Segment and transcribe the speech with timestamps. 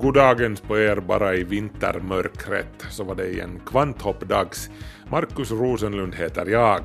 [0.00, 4.70] Goddagens på er bara i vintermörkret så var det igen kvanthoppdags.
[5.10, 6.80] Markus Rosenlund heter jag.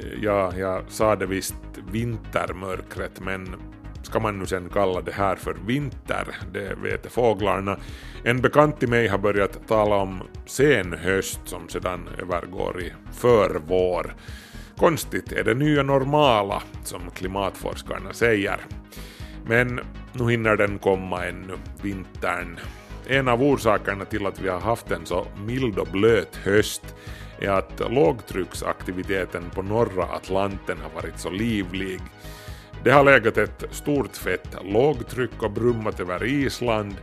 [0.00, 1.54] Eh, ja, jag sa det visst
[1.90, 3.56] vintermörkret men
[4.02, 7.78] ska man nu sen kalla det här för vinter, det vet fåglarna.
[8.24, 14.14] En bekant till mig har börjat tala om sen höst som sedan övergår i förvår.
[14.76, 18.60] Konstigt är det nya normala, som klimatforskarna säger.
[19.46, 19.80] Men
[20.14, 22.58] nu hinner den komma ännu, vintern.
[23.06, 26.94] En av orsakerna till att vi har haft en så mild och blöt höst
[27.40, 32.00] är att lågtrycksaktiviteten på norra Atlanten har varit så livlig.
[32.84, 36.94] Det har legat ett stort fett lågtryck och brummat över Island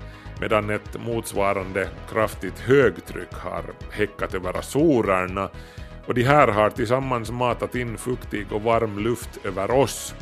[0.42, 5.50] medan ett motsvarande kraftigt högtryck har häckat över Azorerna
[6.06, 10.16] och de här har tillsammans matat in fuktig och varm luft över oss.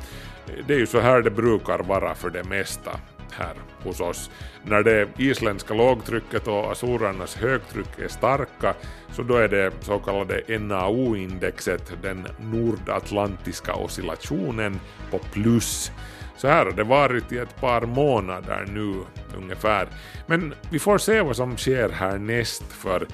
[0.67, 2.91] Det är ju så här det brukar vara för det mesta
[3.31, 4.29] här hos oss.
[4.63, 8.73] När det isländska lågtrycket och Azorernas högtryck är starka
[9.11, 14.79] så då är det så kallade NAO-indexet, den nordatlantiska oscillationen,
[15.11, 15.91] på plus.
[16.37, 18.93] Så här har det varit i ett par månader nu
[19.37, 19.87] ungefär.
[20.27, 23.07] Men vi får se vad som sker härnäst för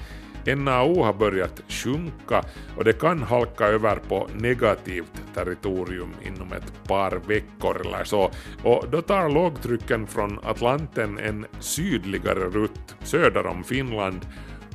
[0.54, 2.44] NAO har börjat sjunka
[2.76, 8.30] och det kan halka över på negativt territorium inom ett par veckor eller så.
[8.62, 14.20] Och då tar lågtrycken från Atlanten en sydligare rutt söder om Finland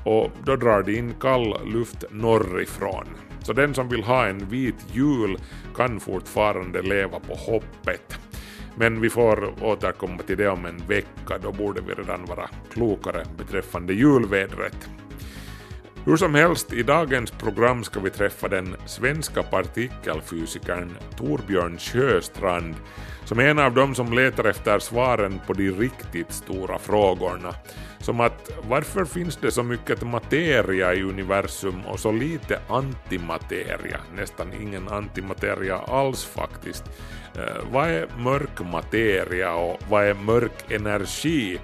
[0.04, 3.06] och då drar det in kall luft norrifrån.
[3.44, 5.38] Så den som vill ha en vit jul
[5.76, 8.20] kan fortfarande leva på hoppet.
[8.76, 13.24] Men vi får återkomma till det om en vecka, då borde vi redan vara klokare
[13.38, 14.90] beträffande julvädret.
[16.06, 22.76] Hur som helst, i dagens program ska vi träffa den svenska partikelfysikern Torbjörn Sjöstrand
[23.26, 27.56] som är en av dem som letar efter svaren på de riktigt stora frågorna.
[28.00, 34.00] Som att varför finns det så mycket materia i universum och så lite antimateria?
[34.16, 36.84] Nästan ingen antimateria alls faktiskt.
[37.36, 41.60] Eh, vad är mörk materia och vad är mörk energi?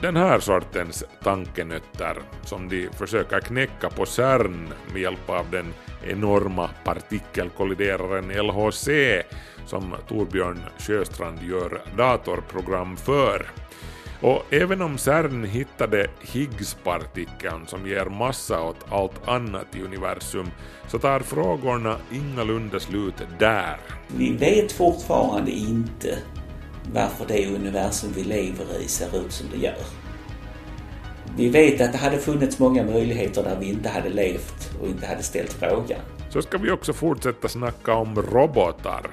[0.00, 6.70] Den här sortens tankenötter som de försöker knäcka på CERN med hjälp av den enorma
[6.84, 8.88] partikelkollideraren LHC
[9.66, 13.46] som Torbjörn Sjöstrand gör datorprogram för.
[14.20, 20.50] Och även om CERN hittade Higgspartikeln som ger massa åt allt annat i universum
[20.88, 23.76] så tar frågorna ingalunda slut där.
[24.16, 26.18] Vi vet fortfarande inte
[26.92, 29.76] varför det universum vi lever i ser ut som det gör.
[31.36, 35.06] Vi vet att det hade funnits många möjligheter där vi inte hade levt och inte
[35.06, 36.00] hade ställt frågan.
[36.30, 39.10] Så ska vi också fortsätta snacka om robotar.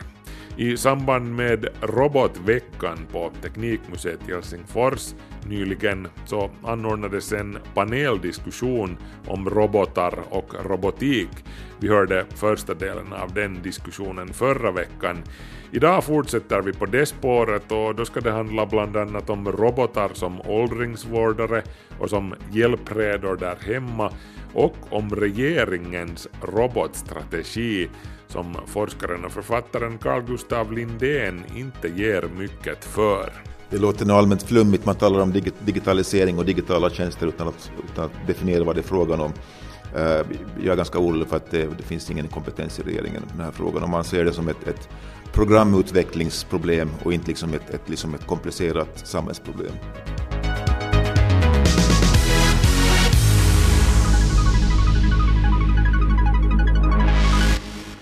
[0.60, 5.16] I samband med Robotveckan på Teknikmuseet i Helsingfors
[5.48, 8.98] nyligen så anordnades en paneldiskussion
[9.28, 11.30] om robotar och robotik.
[11.80, 15.18] Vi hörde första delen av den diskussionen förra veckan.
[15.72, 20.10] Idag fortsätter vi på det spåret och då ska det handla bland annat om robotar
[20.14, 21.64] som åldringsvårdare
[22.00, 24.12] och som hjälpredor där hemma
[24.54, 27.90] och om regeringens robotstrategi
[28.28, 33.34] som forskaren och författaren Carl Gustav Lindén inte ger mycket för.
[33.70, 38.06] Det låter nu allmänt flummigt, man talar om digitalisering och digitala tjänster utan att, utan
[38.06, 39.34] att definiera vad det är frågan om.
[39.96, 40.26] Eh,
[40.64, 43.46] jag är ganska orolig för att det, det finns ingen kompetens i regeringen i den
[43.46, 44.90] här frågan och man ser det som ett, ett
[45.34, 49.74] programutvecklingsproblem och inte liksom ett, ett, liksom ett komplicerat samhällsproblem.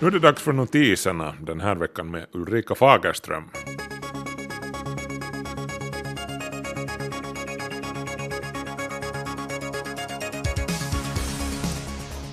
[0.00, 3.44] Nu är det dags för notiserna den här veckan med Ulrika Fagerström.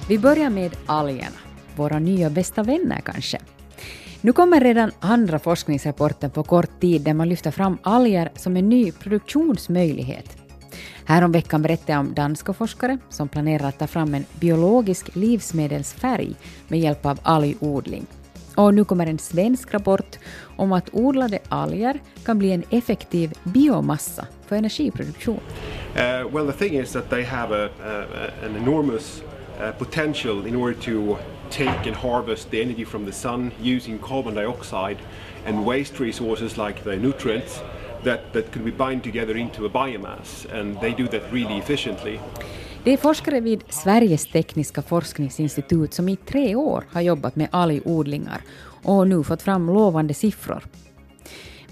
[0.09, 1.37] Vi börjar med algerna,
[1.75, 3.39] våra nya bästa vänner kanske.
[4.21, 8.69] Nu kommer redan andra forskningsrapporten på kort tid där man lyfter fram alger som en
[8.69, 10.44] ny produktionsmöjlighet.
[11.07, 16.35] Häromveckan berättade jag om danska forskare som planerar att ta fram en biologisk livsmedelsfärg
[16.67, 18.05] med hjälp av algodling.
[18.55, 20.19] Och nu kommer en svensk rapport
[20.57, 25.39] om att odlade alger kan bli en effektiv biomassa för energiproduktion.
[25.95, 28.03] Uh, well, the thing is that they have a, a,
[28.45, 29.21] an enormous
[29.61, 31.17] uh, potential in order to
[31.49, 34.97] take and harvest the energy from the sun using carbon dioxide
[35.47, 37.61] and waste resources like the nutrients
[38.05, 42.19] that, that could be bind together into a biomass, and they do that really efficiently.
[42.83, 48.41] Det är forskare vid Sveriges tekniska forskningsinstitut som i tre år har jobbat med algodlingar
[48.83, 50.63] och nu fått fram lovande siffror.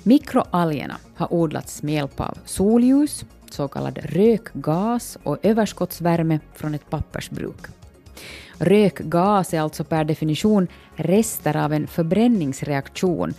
[0.03, 7.65] Mikroalgerna har odlats med hjälp av solljus, så kallad rökgas och överskottsvärme från ett pappersbruk.
[8.57, 13.33] Rökgas är alltså per definition rester av en förbränningsreaktion,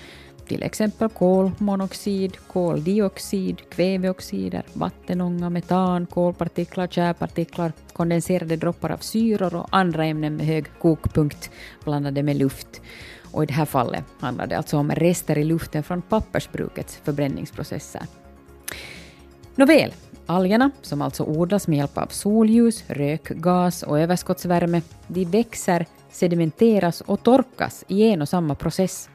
[0.49, 10.05] till exempel kolmonoxid, koldioxid, kväveoxider, vattenånga, metan, kolpartiklar, tjärpartiklar, kondenserade droppar av syror och andra
[10.05, 11.51] ämnen med hög kokpunkt
[11.85, 12.81] blandade med luft.
[13.33, 18.03] Och i det här fallet handlar det alltså om rester i luften från pappersbrukets förbränningsprocesser.
[19.55, 19.93] Nåväl,
[20.27, 27.23] algerna, som alltså odlas med hjälp av solljus, rökgas och överskottsvärme, de växer, sedimenteras och
[27.23, 29.09] torkas i en och samma process.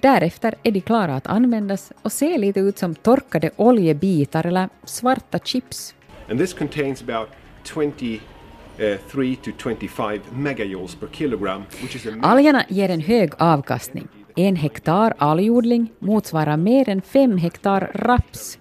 [0.00, 5.38] Därefter är de klara att användas och ser lite ut som torkade oljebitar eller svarta
[5.38, 5.94] chips.
[6.30, 7.28] And this contains about
[7.64, 14.08] 23 to 25 megajoules per kilogram, which is a Algerna ger en hög avkastning.
[14.36, 18.58] En hektar algodling motsvarar mer än fem hektar raps.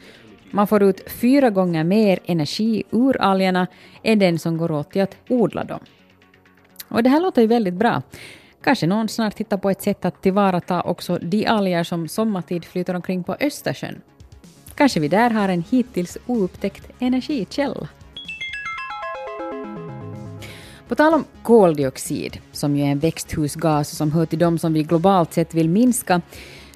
[0.51, 3.67] Man får ut fyra gånger mer energi ur algerna
[4.03, 5.79] än den som går åt till att odla dem.
[6.87, 8.01] Och det här låter ju väldigt bra.
[8.63, 12.95] Kanske någon snart hittar på ett sätt att tillvarata också de alger som sommartid flyter
[12.95, 14.01] omkring på Östersjön.
[14.75, 17.87] Kanske vi där har en hittills oupptäckt energikälla.
[20.87, 24.83] På tal om koldioxid, som ju är en växthusgas som hör till de som vi
[24.83, 26.21] globalt sett vill minska,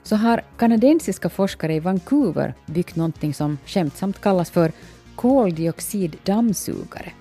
[0.04, 4.72] så har kanadensiska forskare i Vancouver byggt någonting som skämtsamt kallas för
[5.16, 7.12] koldioxiddammsugare.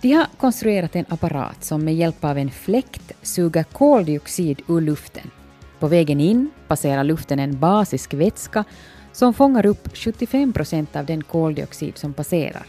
[0.00, 5.30] De har konstruerat en apparat som med hjälp av en fläkt suger koldioxid ur luften.
[5.78, 8.64] På vägen in passerar luften en basisk vätska
[9.12, 12.66] som fångar upp 75 procent av den koldioxid som passerar.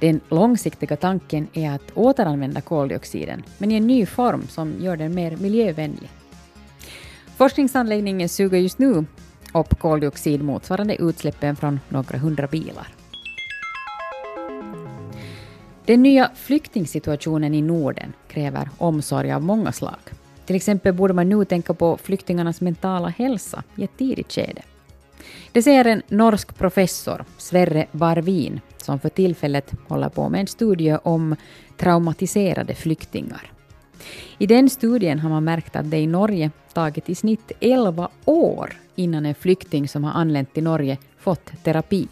[0.00, 5.14] Den långsiktiga tanken är att återanvända koldioxiden, men i en ny form som gör den
[5.14, 6.10] mer miljövänlig.
[7.36, 9.04] Forskningsanläggningen suger just nu
[9.54, 12.88] upp koldioxid motsvarande utsläppen från några hundra bilar.
[15.86, 19.98] Den nya flyktingsituationen i Norden kräver omsorg av många slag.
[20.46, 24.62] Till exempel borde man nu tänka på flyktingarnas mentala hälsa i ett tidigt skede.
[25.52, 30.98] Det säger en norsk professor, Sverre Barvin, som för tillfället håller på med en studie
[31.02, 31.36] om
[31.76, 33.52] traumatiserade flyktingar.
[34.38, 38.72] I den studien har man märkt att det i Norge tagit i snitt 11 år
[38.94, 42.08] innan en flykting som har anlänt till Norge fått terapi.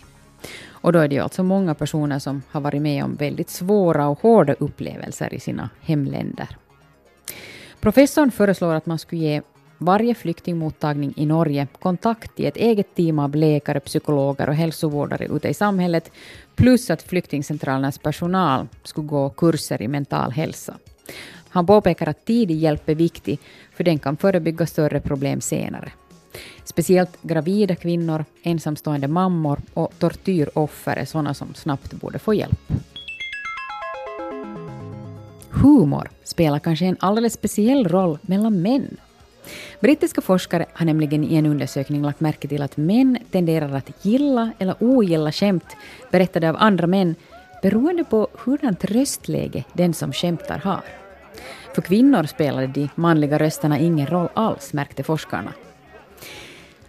[0.68, 4.08] Och då är det ju alltså många personer som har varit med om väldigt svåra
[4.08, 6.48] och hårda upplevelser i sina hemländer.
[7.80, 9.42] Professorn föreslår att man skulle ge
[9.78, 15.48] varje flyktingmottagning i Norge kontakt i ett eget team av läkare, psykologer och hälsovårdare ute
[15.48, 16.10] i samhället,
[16.56, 20.74] plus att flyktingcentralernas personal skulle gå kurser i mental hälsa.
[21.48, 23.38] Han påpekar att tidig hjälp är viktig,
[23.72, 25.92] för den kan förebygga större problem senare.
[26.64, 32.60] Speciellt gravida kvinnor, ensamstående mammor och tortyroffer är sådana som snabbt borde få hjälp.
[35.50, 38.96] Humor spelar kanske en alldeles speciell roll mellan män.
[39.80, 44.52] Brittiska forskare har nämligen i en undersökning lagt märke till att män tenderar att gilla
[44.58, 45.76] eller ogilla skämt
[46.10, 47.14] berättade av andra män
[47.62, 50.84] beroende på hurdant röstläge den som skämtar har.
[51.74, 55.52] För kvinnor spelade de manliga rösterna ingen roll alls, märkte forskarna.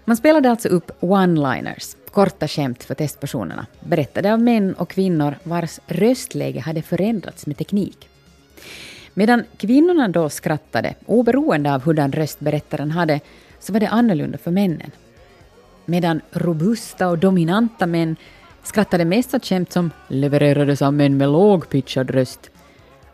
[0.06, 5.80] Man spelade alltså upp one-liners, korta skämt för testpersonerna, berättade av män och kvinnor vars
[5.88, 8.10] röstläge hade förändrats med teknik.
[9.14, 13.20] Medan kvinnorna då skrattade, oberoende av hurdan röst berättaren hade,
[13.60, 14.92] så var det annorlunda för männen.
[15.86, 18.16] Medan robusta och dominanta män
[18.64, 22.50] skrattade mest åt skämt som levererades av män med lågpitchad röst.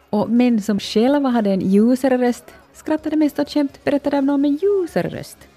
[0.09, 4.41] Och män som själva hade en ljusare röst skrattade mest åt skämt berättade av någon
[4.41, 5.48] med ljusare röst.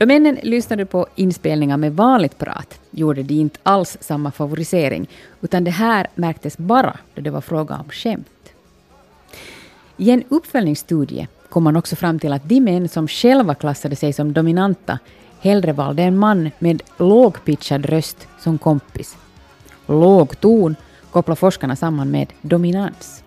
[0.00, 5.08] Då männen lyssnade på inspelningar med vanligt prat gjorde de inte alls samma favorisering,
[5.40, 8.52] utan det här märktes bara då det var fråga om skämt.
[9.96, 14.12] I en uppföljningsstudie kom man också fram till att de män som själva klassade sig
[14.12, 14.98] som dominanta
[15.40, 19.16] hellre valde en man med lågpitchad röst som kompis.
[19.86, 20.76] Låg ton
[21.10, 23.22] kopplar forskarna samman med dominans.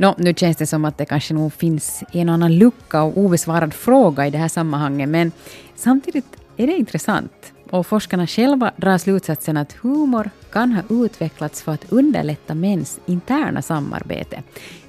[0.00, 3.18] No, nu känns det som att det kanske nog finns en och annan lucka och
[3.18, 5.32] obesvarad fråga i det här sammanhanget, men
[5.76, 7.52] samtidigt är det intressant.
[7.70, 13.62] Och forskarna själva drar slutsatsen att humor kan ha utvecklats för att underlätta mäns interna
[13.62, 14.42] samarbete,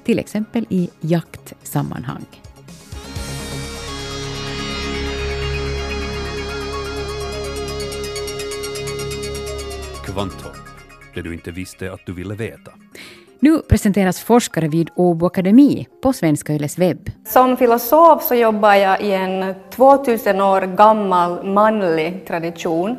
[0.04, 2.26] till exempel i jaktsammanhang.
[10.04, 10.56] Kvanthopp,
[11.14, 12.70] det du inte visste att du ville veta.
[13.42, 17.10] Nu presenteras forskare vid Åbo Akademi på Svenska Yles webb.
[17.24, 22.96] Som filosof så jobbar jag i en 2000 år gammal manlig tradition.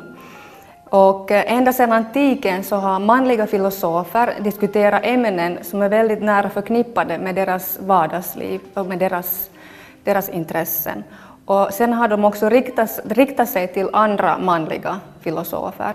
[0.84, 6.50] Och eh, ända sedan antiken så har manliga filosofer diskuterat ämnen som är väldigt nära
[6.50, 9.50] förknippade med deras vardagsliv och med deras,
[10.04, 11.04] deras intressen.
[11.44, 15.92] Och sen har de också riktat, riktat sig till andra manliga filosofer.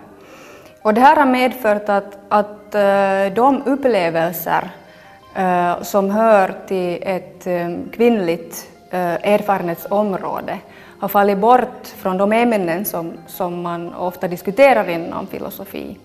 [0.87, 4.69] Och det här har medfört att, att eh, de upplevelser
[5.35, 10.59] eh, som hör till ett eh, kvinnligt erfarenhetsområde
[10.99, 15.97] har fallit bort från de ämnen som, som man ofta diskuterar inom filosofi.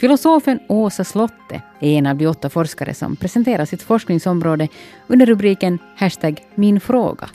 [0.00, 4.68] Filosofen Åsa Slotte är en av de åtta forskare som presenterar sitt forskningsområde
[5.06, 7.28] under rubriken hashtag min fråga.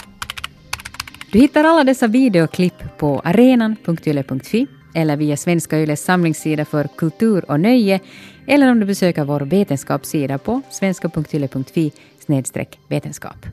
[1.31, 7.59] Du hittar alla dessa videoklipp på arenan.yle.fi eller via Svenska Yles samlingssida för kultur och
[7.59, 7.99] nöje
[8.47, 11.91] eller om du besöker vår vetenskapssida på svenska.yle.fi
[12.87, 13.45] vetenskap.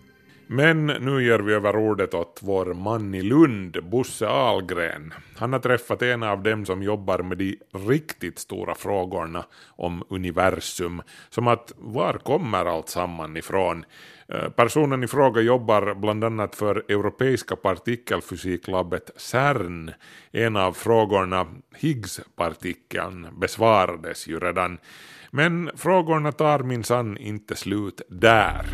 [0.50, 5.14] Men nu ger vi över ordet åt vår man i Lund, Bosse Algren.
[5.36, 7.56] Han har träffat en av dem som jobbar med de
[7.88, 13.84] riktigt stora frågorna om universum, som att var kommer allt samman ifrån?
[14.32, 19.90] Eh, personen i fråga jobbar bland annat för Europeiska partikelfysiklabbet CERN.
[20.32, 24.78] En av frågorna, Higgs-partikeln, besvarades ju redan.
[25.30, 28.66] Men frågorna tar minsann inte slut där.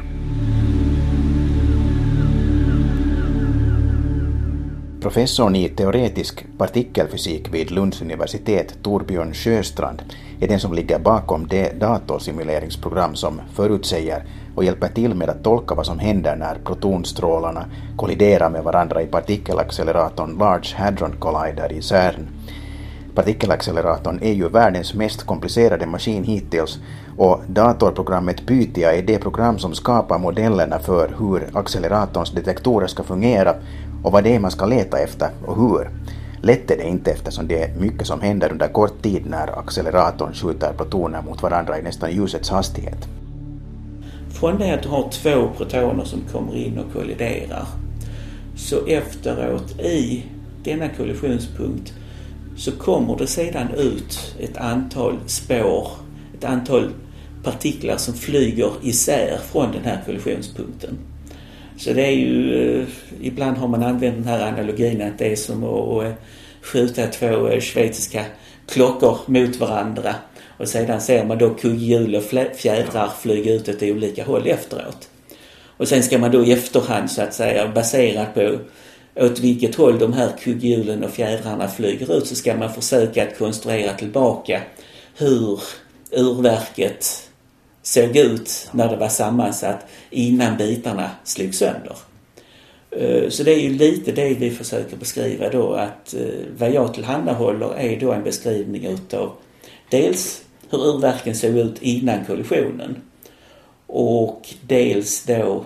[5.04, 10.02] Professorn i teoretisk partikelfysik vid Lunds universitet, Torbjörn Sjöstrand,
[10.40, 15.74] är den som ligger bakom det datorsimuleringsprogram som förutsäger och hjälper till med att tolka
[15.74, 22.28] vad som händer när protonstrålarna kolliderar med varandra i partikelacceleratorn Large Hadron Collider i CERN.
[23.14, 26.78] Partikelacceleratorn är ju världens mest komplicerade maskin hittills
[27.16, 33.54] och datorprogrammet Pythia är det program som skapar modellerna för hur acceleratorns detektorer ska fungera
[34.04, 35.90] och vad det är man ska leta efter och hur.
[36.42, 40.34] Lätt är det inte eftersom det är mycket som händer under kort tid när acceleratorn
[40.34, 43.08] skjuter protoner mot varandra i nästan ljusets hastighet.
[44.30, 47.66] Från det att du har två protoner som kommer in och kolliderar
[48.56, 50.24] så efteråt i
[50.64, 51.92] denna kollisionspunkt
[52.56, 55.88] så kommer det sedan ut ett antal spår,
[56.38, 56.90] ett antal
[57.42, 60.98] partiklar som flyger isär från den här kollisionspunkten.
[61.76, 62.86] Så det är ju, eh,
[63.20, 66.14] ibland har man använt den här analogin att det är som att
[66.62, 68.24] skjuta två eh, schweiziska
[68.68, 70.14] klockor mot varandra
[70.58, 72.22] och sedan ser man då kugghjul och
[72.56, 75.08] fjädrar flyga ut åt olika håll efteråt.
[75.76, 78.58] Och sen ska man då i efterhand så att säga baserat på
[79.16, 83.38] åt vilket håll de här kugghjulen och fjädrarna flyger ut så ska man försöka att
[83.38, 84.62] konstruera tillbaka
[85.16, 85.60] hur
[86.10, 87.30] urverket
[87.84, 91.96] såg ut när det var sammansatt innan bitarna slogs sönder.
[92.90, 96.20] Eh, så det är ju lite det vi försöker beskriva då att eh,
[96.58, 99.32] vad jag tillhandahåller är då en beskrivning utav
[99.90, 102.96] dels hur urverken såg ut innan kollisionen
[103.86, 105.64] och dels då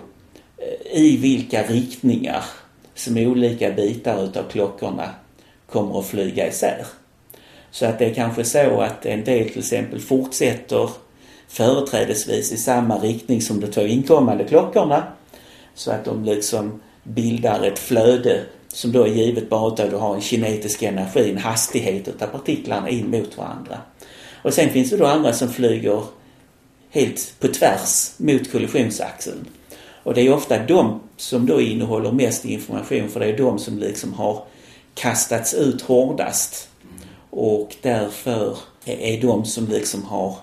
[0.57, 2.43] eh, i vilka riktningar
[2.95, 5.09] som olika bitar utav klockorna
[5.69, 6.85] kommer att flyga isär.
[7.71, 10.89] Så att det är kanske så att en del till exempel fortsätter
[11.49, 15.03] företrädesvis i samma riktning som de två inkommande klockorna.
[15.75, 19.97] Så att de liksom bildar ett flöde som då är givet bara utav att du
[19.97, 23.77] har en kinetisk energi, en hastighet utav partiklarna in mot varandra.
[24.43, 26.03] Och sen finns det då andra som flyger
[26.89, 29.45] helt på tvärs mot kollisionsaxeln.
[30.03, 33.79] Och det är ofta de som då innehåller mest information för det är de som
[33.79, 34.43] liksom har
[34.93, 36.69] kastats ut hårdast.
[37.29, 40.35] Och därför är de som liksom har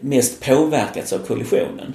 [0.00, 1.94] mest påverkats av kollisionen.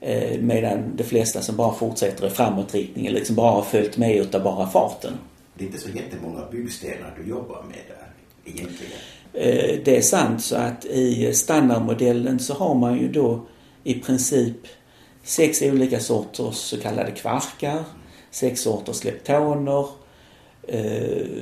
[0.00, 4.42] Eh, medan de flesta som bara fortsätter i framåtriktningen liksom bara har följt med utav
[4.42, 5.12] bara farten.
[5.54, 8.08] Det är inte så jättemånga byggstenar du jobbar med där
[8.44, 8.92] egentligen.
[9.32, 13.46] Eh, det är sant så att i standardmodellen så har man ju då
[13.84, 14.56] i princip
[15.22, 17.84] sex olika sorters så kallade kvarkar,
[18.30, 19.86] sex sorters leptoner,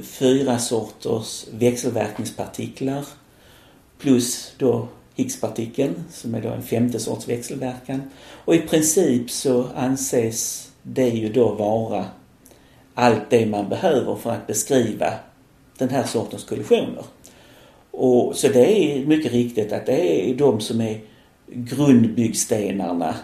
[0.02, 3.04] fyra sorters växelverkningspartiklar
[3.98, 8.02] plus då Higgspartikeln som är då en femte sorts växelverkan.
[8.44, 12.04] Och i princip så anses det ju då vara
[12.94, 15.12] allt det man behöver för att beskriva
[15.78, 17.04] den här sortens kollisioner.
[17.90, 21.00] Och, så det är mycket riktigt att det är de som är
[21.46, 23.14] grundbyggstenarna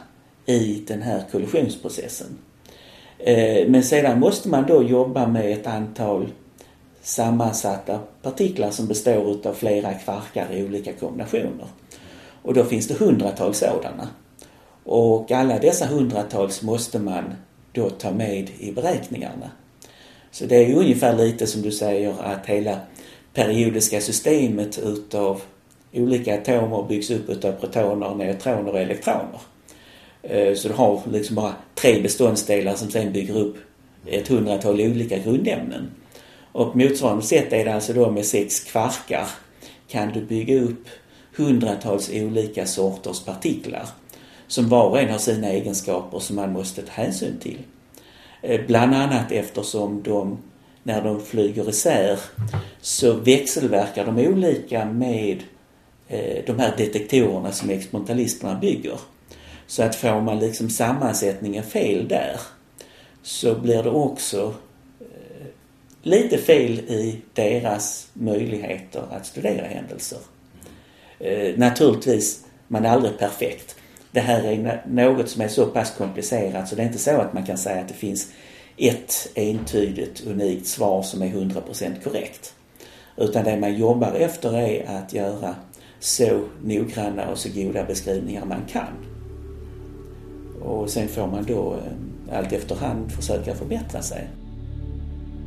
[0.46, 2.38] i den här kollisionsprocessen.
[3.18, 6.28] Eh, men sedan måste man då jobba med ett antal
[7.02, 11.66] sammansatta partiklar som består av flera kvarkar i olika kombinationer.
[12.42, 14.08] Och då finns det hundratals sådana.
[14.84, 17.34] Och alla dessa hundratals måste man
[17.72, 19.50] då ta med i beräkningarna.
[20.30, 22.80] Så det är ju ungefär lite som du säger att hela
[23.34, 25.42] periodiska systemet utav
[25.92, 29.40] olika atomer byggs upp utav protoner, neutroner och elektroner.
[30.22, 33.56] Eh, så du har liksom bara tre beståndsdelar som sen bygger upp
[34.06, 35.90] ett hundratal olika grundämnen.
[36.52, 39.26] Och på motsvarande sätt är det alltså då med sex kvarkar
[39.88, 40.88] kan du bygga upp
[41.36, 43.88] hundratals olika sorters partiklar
[44.52, 47.58] som var och en har sina egenskaper som man måste ta hänsyn till.
[48.42, 50.38] Eh, bland annat eftersom de,
[50.82, 52.18] när de flyger isär,
[52.80, 55.42] så växelverkar de olika med
[56.08, 58.98] eh, de här detektorerna som experimentalisterna bygger.
[59.66, 62.40] Så att får man liksom sammansättningen fel där
[63.22, 64.54] så blir det också
[65.00, 65.46] eh,
[66.02, 70.18] lite fel i deras möjligheter att studera händelser.
[71.22, 73.76] Eh, naturligtvis, man är aldrig perfekt
[74.12, 77.32] det här är något som är så pass komplicerat så det är inte så att
[77.32, 78.28] man kan säga att det finns
[78.76, 82.54] ett entydigt unikt svar som är 100% korrekt.
[83.16, 85.54] Utan det man jobbar efter är att göra
[86.00, 88.88] så noggranna och så goda beskrivningar man kan.
[90.62, 94.28] Och sen får man då eh, allt efterhand försöka förbättra sig.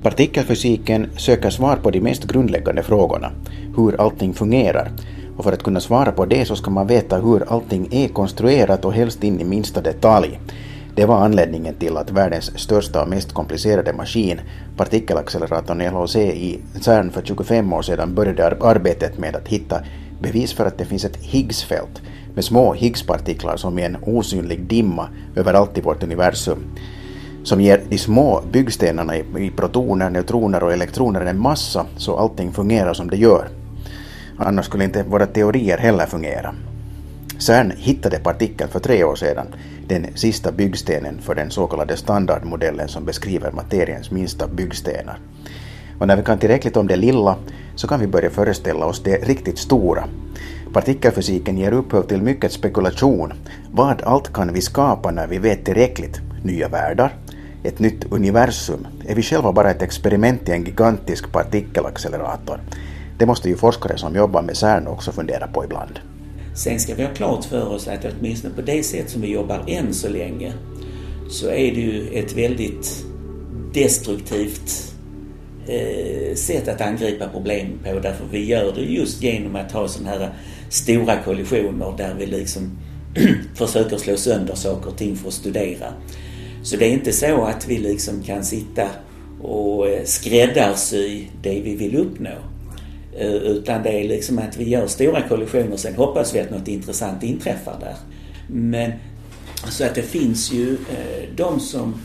[0.03, 3.32] Partikelfysiken söker svar på de mest grundläggande frågorna,
[3.77, 4.91] hur allting fungerar,
[5.38, 8.86] och för att kunna svara på det så ska man veta hur allting är konstruerat
[8.86, 10.39] och helst in i minsta detalj.
[10.96, 14.42] Det var anledningen till att världens största och mest komplicerade maskin,
[14.77, 19.79] partikelacceleratorn LHC i CERN för 25 år sedan började arbetet med att hitta
[20.22, 22.01] bevis för att det finns ett Higgsfält
[22.36, 26.64] med små Higgspartiklar som är en osynlig dimma överallt i vårt universum
[27.44, 32.94] som ger de små byggstenarna i protoner, neutroner och elektroner en massa så allting fungerar
[32.94, 33.48] som det gör.
[34.38, 36.56] Annars skulle inte våra teorier heller fungera.
[37.40, 39.48] CERN hittade partikeln för tre år sedan,
[39.88, 45.20] den sista byggstenen för den så kallade standardmodellen som beskriver materiens minsta byggstenar.
[46.00, 47.36] Och när vi kan tillräckligt om det lilla
[47.76, 50.08] så kan vi börja föreställa oss det riktigt stora.
[50.74, 53.34] Partikelfysiken ger upphov till mycket spekulation.
[53.72, 56.22] Vad allt kan vi skapa när vi vet tillräckligt?
[56.44, 57.14] Nya världar?
[57.64, 58.88] Ett nytt universum?
[59.08, 62.60] Är vi själva bara ett experiment i en gigantisk partikelaccelerator?
[63.18, 66.00] Det måste ju forskare som jobbar med CERN också fundera på ibland.
[66.56, 69.64] Sen ska vi ha klart för oss att åtminstone på det sätt som vi jobbar
[69.68, 70.54] än så länge
[71.30, 73.06] så är det ju ett väldigt
[73.74, 74.94] destruktivt
[75.68, 78.00] eh, sätt att angripa problem på.
[78.00, 80.34] Därför vi gör det just genom att ha sådana här
[80.70, 82.78] stora kollisioner där vi liksom
[83.56, 85.94] försöker slå sönder saker och ting för att studera.
[86.64, 88.90] Så det är inte så att vi liksom kan sitta
[89.42, 92.54] och eh, skräddarsy det vi vill uppnå.
[93.18, 96.68] Eh, utan det är liksom att vi gör stora kollisioner sen hoppas vi att något
[96.68, 97.96] intressant inträffar där.
[98.48, 98.92] Men
[99.70, 101.96] så att det finns ju eh, de som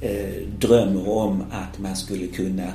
[0.00, 2.72] eh, drömmer om att man skulle kunna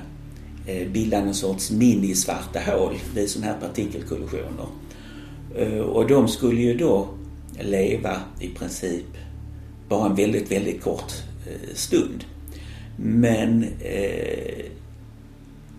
[0.93, 4.65] bilda någon sorts mini-svarta hål vid sådana här partikelkollisioner.
[5.83, 7.07] Och de skulle ju då
[7.59, 9.05] leva i princip
[9.89, 11.13] bara en väldigt, väldigt kort
[11.73, 12.23] stund.
[12.97, 13.65] Men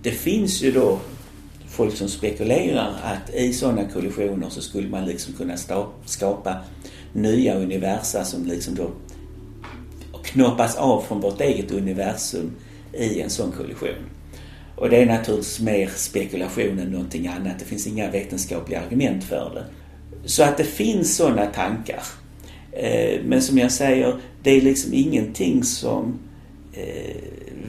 [0.02, 0.98] det finns ju då
[1.76, 5.56] folk som spekulerar att i sådana kollisioner så skulle man liksom kunna
[6.04, 6.56] skapa
[7.12, 8.90] nya universa som liksom då
[10.24, 12.50] knoppas av från vårt eget universum
[12.92, 14.06] i en sån kollision.
[14.76, 17.58] Och det är naturligtvis mer spekulation än någonting annat.
[17.58, 19.64] Det finns inga vetenskapliga argument för det.
[20.28, 22.02] Så att det finns sådana tankar.
[22.72, 26.18] Eh, men som jag säger, det är liksom ingenting som
[26.72, 27.16] eh,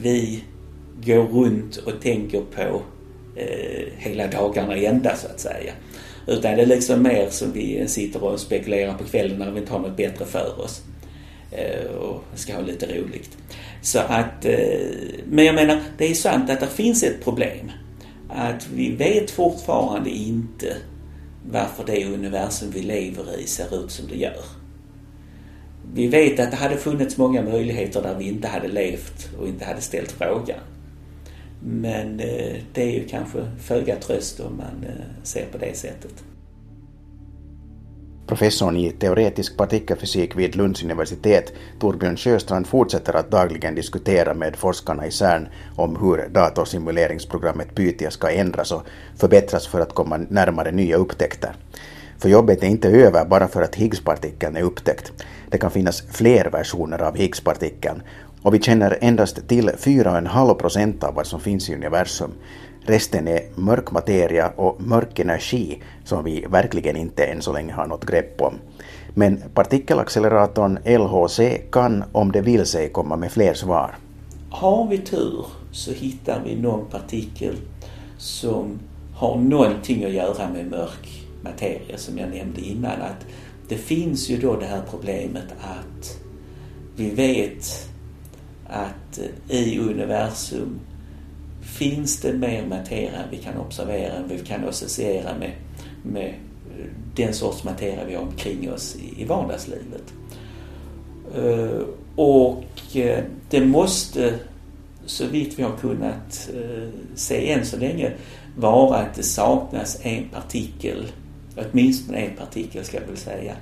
[0.02, 0.44] vi
[1.04, 2.82] går runt och tänker på
[3.38, 5.72] Eh, hela dagarna i ända så att säga.
[6.26, 9.72] Utan det är liksom mer som vi sitter och spekulerar på kvällen när vi inte
[9.72, 10.82] har något bättre för oss.
[11.52, 13.36] Eh, och ska ha lite roligt.
[13.82, 14.78] Så att, eh,
[15.24, 17.70] men jag menar, det är sant att det finns ett problem.
[18.28, 20.76] Att vi vet fortfarande inte
[21.50, 24.44] varför det universum vi lever i ser ut som det gör.
[25.94, 29.64] Vi vet att det hade funnits många möjligheter där vi inte hade levt och inte
[29.64, 30.60] hade ställt frågan.
[31.60, 36.24] Men eh, det är ju kanske föga tröst om man eh, ser på det sättet.
[38.26, 45.06] Professorn i teoretisk partikelfysik vid Lunds universitet, Torbjörn Sjöstrand, fortsätter att dagligen diskutera med forskarna
[45.06, 48.82] i CERN om hur datorsimuleringsprogrammet Pythia ska ändras och
[49.16, 51.56] förbättras för att komma närmare nya upptäckter.
[52.18, 55.12] För jobbet är inte över bara för att Higgspartikeln är upptäckt.
[55.50, 58.02] Det kan finnas fler versioner av Higgspartikeln
[58.42, 62.30] och vi känner endast till 4,5 procent av vad som finns i universum.
[62.86, 67.86] Resten är mörk materia och mörk energi som vi verkligen inte än så länge har
[67.86, 68.54] något grepp om.
[69.14, 71.40] Men partikelacceleratorn LHC
[71.72, 73.96] kan, om det vill sig, komma med fler svar.
[74.50, 77.56] Har vi tur så hittar vi någon partikel
[78.18, 78.78] som
[79.14, 83.02] har någonting att göra med mörk materia som jag nämnde innan.
[83.02, 83.26] Att
[83.68, 86.18] det finns ju då det här problemet att
[86.96, 87.87] vi vet
[88.68, 90.80] att eh, i universum
[91.60, 95.52] finns det mer materia vi kan observera, än vi kan associera med,
[96.02, 100.14] med eh, den sorts materia vi har omkring oss i, vardagslivet.
[101.36, 101.82] Eh,
[102.16, 102.64] och
[103.50, 104.34] det måste,
[105.06, 106.50] så vitt vi har kunnat
[107.14, 108.12] se än så länge,
[108.56, 111.06] vara att det saknas en partikel,
[111.56, 113.54] åtminstone en partikel ska jag väl säga,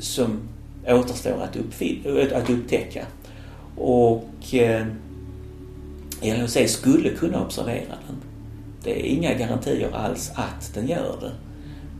[0.00, 0.40] som
[0.86, 3.06] återstår att, att upptäcka.
[3.76, 4.54] Och
[6.22, 8.16] LHC skulle kunna observera den.
[8.84, 11.32] Det är inga garantier alls att den gör det.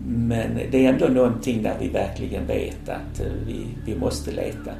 [0.07, 4.71] Men det är ändå någonting där vi verkligen vet att eh, vi, vi måste leta.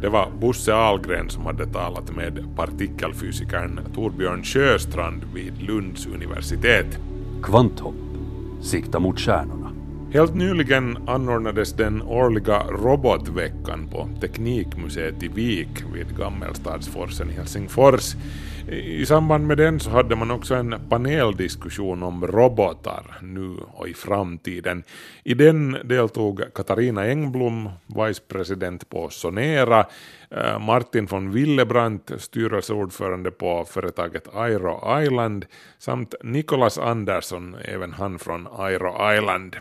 [0.00, 6.98] Det var Bosse Ahlgren som hade talat med partikelfysikern Torbjörn Sjöstrand vid Lunds universitet.
[7.42, 7.94] Kvanthopp.
[8.62, 9.67] Sikta mot stjärnorna.
[10.12, 18.14] Helt nyligen anordnades den årliga robotveckan på Teknikmuseet i Vik vid Gammelstadsforsen i Helsingfors.
[18.68, 23.94] I samband med den så hade man också en paneldiskussion om robotar nu och i
[23.94, 24.82] framtiden.
[25.24, 29.86] I den deltog Katarina Engblom, vicepresident på Sonera,
[30.30, 35.46] Eh, Martin von Willebrandt, styrelseordförande på företaget Airo Island,
[35.78, 39.56] samt Nikolas Andersson, även han från Airo Island.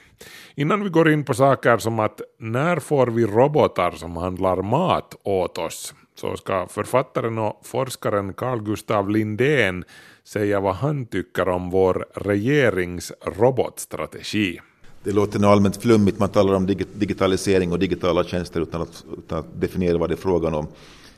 [0.55, 5.15] Innan vi går in på saker som att när får vi robotar som handlar mat
[5.23, 9.83] åt oss så ska författaren och forskaren Carl Gustav Lindén
[10.23, 14.59] säga vad han tycker om vår regerings robotstrategi.
[15.07, 19.39] Det låter nog allmänt flummigt, man talar om digitalisering och digitala tjänster utan att, utan
[19.39, 20.67] att definiera vad det är frågan om.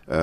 [0.08, 0.18] Eh,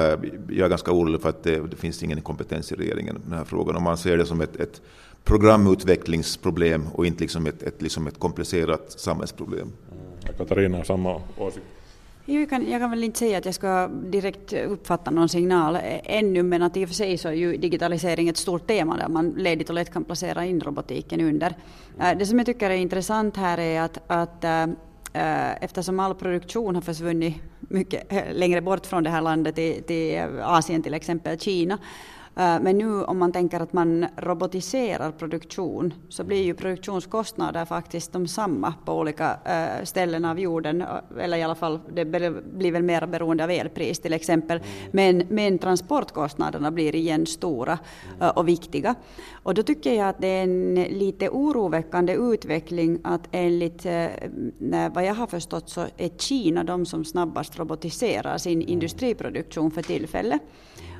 [0.48, 3.38] jag är ganska orolig för att det, det finns ingen kompetens i regeringen i den
[3.38, 3.76] här frågan.
[3.76, 4.80] Om man ser det som ett, ett
[5.24, 9.72] programutvecklingsproblem och inte liksom ett, ett, liksom ett komplicerat samhällsproblem.
[9.92, 10.36] Mm.
[10.38, 11.66] Katarina har samma åsikt.
[12.28, 16.00] Jag kan, jag kan väl inte säga att jag ska direkt uppfatta någon signal e-
[16.04, 19.08] ännu, men att i och för sig så är ju digitalisering ett stort tema där
[19.08, 21.54] man ledigt och lätt kan placera in robotiken under.
[22.00, 24.62] Äh, det som jag tycker är intressant här är att, att äh,
[25.12, 30.22] äh, eftersom all produktion har försvunnit mycket längre bort från det här landet, till, till
[30.42, 31.78] Asien till exempel, Kina,
[32.38, 38.28] men nu om man tänker att man robotiserar produktion så blir ju produktionskostnader faktiskt de
[38.28, 40.88] samma på olika eh, ställen av jorden, eh,
[41.20, 44.60] eller i alla fall det blir väl mer beroende av elpris till exempel.
[44.90, 47.78] Men, men transportkostnaderna blir igen stora
[48.34, 48.94] och viktiga.
[49.42, 53.86] Och då tycker jag att det är en lite oroväckande utveckling att enligt
[54.92, 60.40] vad jag har förstått så är Kina de som snabbast robotiserar sin industriproduktion för tillfället.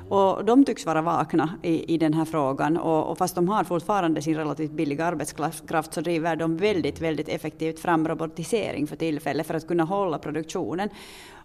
[0.09, 3.63] Och de tycks vara vakna i, i den här frågan och, och fast de har
[3.63, 9.47] fortfarande sin relativt billiga arbetskraft så driver de väldigt, väldigt effektivt fram robotisering för tillfället
[9.47, 10.89] för att kunna hålla produktionen.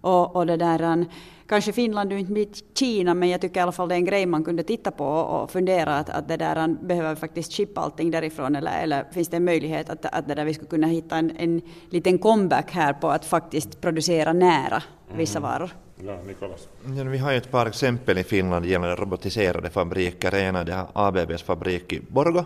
[0.00, 1.06] Och, och det där,
[1.46, 4.04] kanske Finland är inte mitt Kina, men jag tycker i alla fall det är en
[4.04, 8.10] grej man kunde titta på och fundera att, att det där, behöver faktiskt chippa allting
[8.10, 11.16] därifrån eller, eller finns det en möjlighet att, att det där vi skulle kunna hitta
[11.16, 14.82] en, en liten comeback här på att faktiskt producera nära
[15.16, 15.50] vissa mm.
[15.50, 15.70] varor.
[16.06, 16.68] Ja, Nikolas.
[16.96, 20.34] Ja, vi har ju ett par exempel i Finland gällande robotiserade fabriker.
[20.34, 22.44] En är ABBs fabrik i Borgo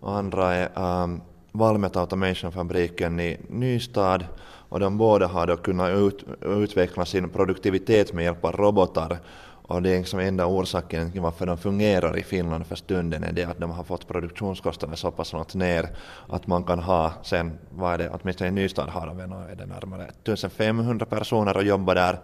[0.00, 1.20] och andra är um,
[1.52, 4.20] Valmet Automation-fabriken i Nystad
[4.68, 9.18] och de båda har då kunnat ut, utveckla sin produktivitet med hjälp av robotar
[9.68, 13.32] och det är liksom enda orsaken till varför de fungerar i Finland för stunden är
[13.32, 15.88] det att de har fått produktionskostnaderna så pass långt ner
[16.28, 19.66] att man kan ha sen, vad är det, åtminstone i Nystad har de är det
[19.66, 22.18] närmare 1500 personer och jobbar där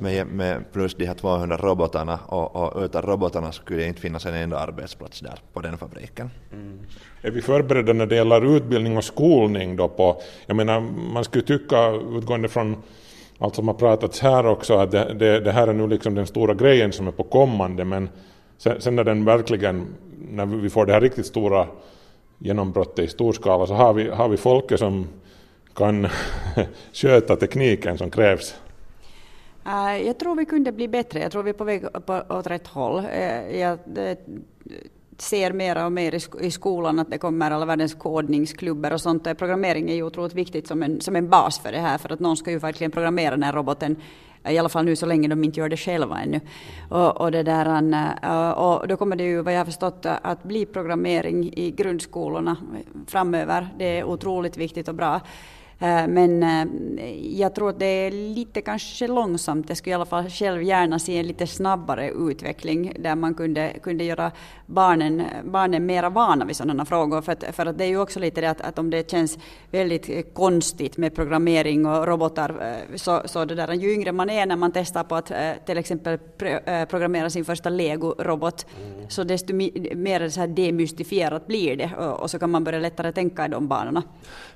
[0.00, 4.26] med, med plus de här 200 robotarna och, och utan robotarna skulle det inte finnas
[4.26, 6.30] en enda arbetsplats där på den fabriken.
[6.52, 6.78] Mm.
[7.22, 10.80] Är vi förberedda när det gäller utbildning och skolning då på, jag menar
[11.12, 12.76] man skulle tycka utgående från
[13.38, 16.26] allt som har pratats här också, att det, det, det, här är nu liksom den
[16.26, 18.08] stora grejen som är på kommande, men
[18.58, 19.86] sen, sen när den verkligen,
[20.30, 21.66] när vi får det här riktigt stora
[22.38, 25.06] genombrottet i stor skala så har vi, har vi folket som
[25.74, 26.08] kan
[26.92, 28.54] sköta tekniken som krävs.
[29.66, 31.20] Äh, jag tror vi kunde bli bättre.
[31.20, 31.84] Jag tror vi är på väg
[32.28, 33.04] åt rätt håll.
[33.12, 34.16] Äh, jag äh,
[35.22, 39.38] ser mer och mer i, i skolan att det kommer alla världens kodningsklubbar och sånt.
[39.38, 42.20] Programmering är ju otroligt viktigt som en, som en bas för det här, för att
[42.20, 43.96] någon ska ju verkligen programmera den här roboten
[44.44, 46.40] eh, i alla fall nu så länge de inte gör det själva ännu.
[46.88, 50.06] Och, och, det där, eh, eh, och då kommer det ju, vad jag har förstått,
[50.06, 52.56] att bli programmering i grundskolorna
[53.06, 53.68] framöver.
[53.78, 55.20] Det är otroligt viktigt och bra.
[55.80, 59.68] Eh, men eh, jag tror att det är lite kanske långsamt.
[59.68, 63.72] Jag skulle i alla fall själv gärna se en lite snabbare utveckling där man kunde,
[63.82, 64.32] kunde göra
[64.66, 67.22] barnen, barnen mera vana vid sådana frågor.
[67.22, 69.38] För att, för att det är ju också lite det att, att om det känns
[69.70, 72.50] väldigt konstigt med programmering och robotar
[72.90, 75.32] eh, så, så det där, ju yngre man är när man testar på att
[75.66, 76.18] till exempel
[76.88, 79.10] programmera sin första Lego-robot mm.
[79.10, 83.12] så desto mer så här demystifierat blir det och, och så kan man börja lättare
[83.12, 84.02] tänka i de banorna.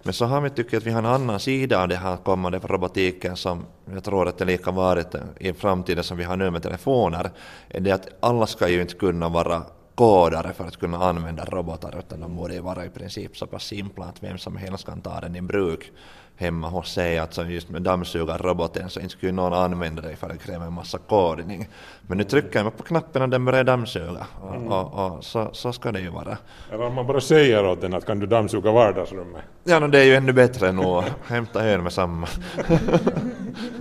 [0.03, 2.59] Men så har vi tycker att vi har en annan sida av det här kommande
[2.59, 6.63] robotiken som jag tror att det lika varit i framtiden som vi har nu med
[6.63, 7.31] telefoner,
[7.69, 9.63] är det att alla ska ju inte kunna vara
[9.95, 13.65] kodare för att kunna använda robotar utan de borde ju vara i princip så pass
[13.65, 15.93] simpla att vem som helst kan ta den i bruk
[16.37, 20.39] hemma hos sig, alltså just med dammsugarroboten så inte skulle någon använda det för det
[20.39, 21.69] kräver en massa kodning.
[22.03, 24.69] Men nu trycker man på knappen och den börjar dammsuga och, mm.
[24.69, 26.39] och, och så, så, ska det ju vara.
[26.73, 29.43] Eller om man bara säger åt den att kan du dammsuga vardagsrummet?
[29.65, 32.29] Ja, no, det är ju ännu bättre att hämta ön med samma.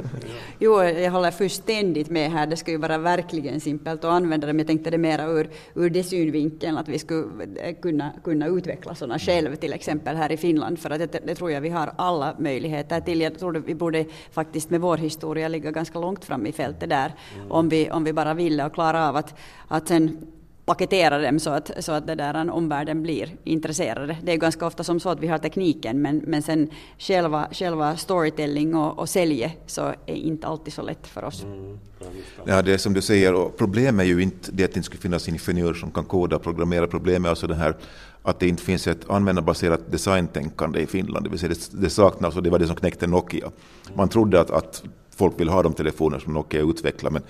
[0.61, 2.47] jo, jag håller fullständigt med här.
[2.47, 5.49] Det ska ju vara verkligen simpelt att använda det, men jag tänkte det mera ur,
[5.75, 10.37] ur det synvinkeln att vi skulle kunna, kunna utveckla sådana själv, till exempel här i
[10.37, 13.21] Finland, för att det, det tror jag vi har alla möjligheter till.
[13.21, 17.13] Jag tror vi borde faktiskt med vår historia ligga ganska långt fram i fältet där,
[17.35, 17.51] mm.
[17.51, 20.27] om, vi, om vi bara ville och klara av att, att sen
[20.71, 24.17] paketera dem så att, så att det där omvärlden blir intresserade.
[24.23, 27.97] Det är ganska ofta som så att vi har tekniken men, men sen själva, själva
[27.97, 31.43] storytelling och, och sälje så är inte alltid så lätt för oss.
[31.43, 31.79] Mm.
[32.45, 34.85] Ja, det är som du säger, och problemet är ju inte det att det inte
[34.85, 36.87] skulle finnas ingenjörer som kan koda och programmera.
[36.87, 37.75] Problemet är alltså det här
[38.23, 41.25] att det inte finns ett användarbaserat designtänkande i Finland.
[41.25, 43.51] Det, vill säga det, det saknas och det var det som knäckte Nokia.
[43.95, 44.83] Man trodde att, att
[45.15, 47.21] folk vill ha de telefoner som Nokia utvecklar men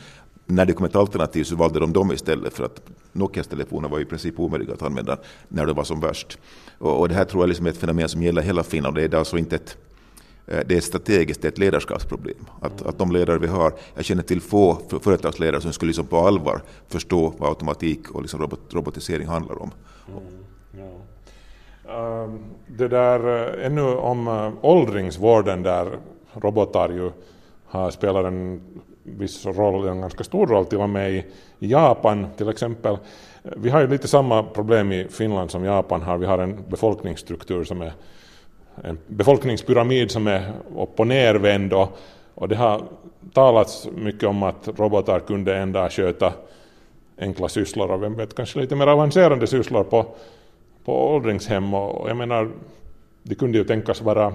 [0.55, 3.99] när det kom ett alternativ så valde de dem istället för att Nokias telefoner var
[3.99, 6.37] i princip omöjliga att använda när det var som värst.
[6.77, 8.95] Och, och det här tror jag liksom är ett fenomen som gäller hela Finland.
[8.95, 9.77] Det är alltså inte ett,
[10.47, 12.45] eh, det är strategiskt, det är ett ledarskapsproblem.
[12.61, 16.17] Att, att de ledare vi har, jag känner till få företagsledare som skulle liksom på
[16.17, 19.71] allvar förstå vad automatik och liksom robot, robotisering handlar om.
[20.07, 20.23] Mm,
[20.77, 21.01] ja.
[21.93, 25.99] Ehm, det där, eh, ännu om eh, åldringsvården där
[26.33, 27.11] robotar ju
[27.65, 28.61] har spelat en
[29.03, 31.23] viss roll, en ganska stor roll till och med i
[31.59, 32.97] Japan till exempel.
[33.43, 36.17] Vi har ju lite samma problem i Finland som Japan har.
[36.17, 37.93] Vi har en befolkningsstruktur som är
[38.83, 41.97] en befolkningspyramid som är upp och nervänd och,
[42.35, 42.81] och det har
[43.33, 46.33] talats mycket om att robotar kunde en dag sköta
[47.17, 50.05] enkla sysslor och vem vet kanske lite mer avancerade sysslor på,
[50.85, 52.49] på åldringshem och, och jag menar
[53.23, 54.33] det kunde ju tänkas vara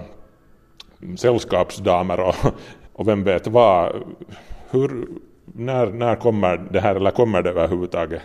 [1.16, 2.35] sällskapsdamer och,
[2.92, 3.92] och vem vet vad
[4.77, 5.09] hur,
[5.45, 8.23] när, när kommer det här, eller kommer det överhuvudtaget?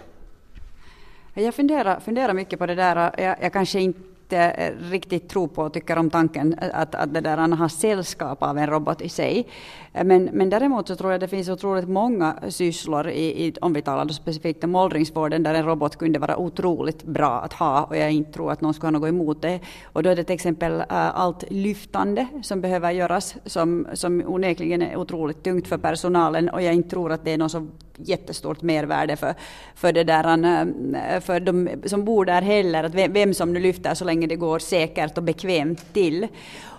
[1.33, 3.11] Jag funderar, funderar mycket på det där.
[3.17, 7.37] Jag, jag kanske inte riktigt tror på och tycker om tanken att, att det där
[7.37, 9.47] har sällskap av en robot i sig.
[9.93, 13.73] Eh, men, men däremot så tror jag det finns otroligt många sysslor, i, i, om
[13.73, 17.97] vi talar specifikt om åldringsvården, där en robot kunde vara otroligt bra att ha och
[17.97, 19.59] jag inte tror att någon skulle ha något emot det.
[19.83, 24.81] Och då är det till exempel äh, allt lyftande som behöver göras, som, som onekligen
[24.81, 28.61] är otroligt tungt för personalen och jag inte tror att det är någon så jättestort
[28.61, 29.33] mervärde för,
[29.75, 33.93] för, det där, eh, för de som bor där heller, att vem som nu lyfter
[33.93, 36.27] så länge det går säkert och bekvämt till.